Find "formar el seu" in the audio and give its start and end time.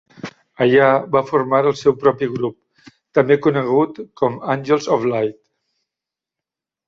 1.31-1.93